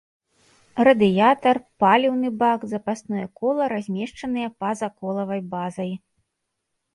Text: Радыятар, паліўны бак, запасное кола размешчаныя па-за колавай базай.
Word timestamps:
Радыятар, 0.87 1.59
паліўны 1.83 2.31
бак, 2.41 2.59
запасное 2.71 3.25
кола 3.41 3.63
размешчаныя 3.75 4.47
па-за 4.63 4.89
колавай 5.03 5.41
базай. 5.55 5.93